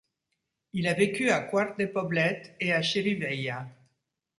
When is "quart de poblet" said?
1.41-2.55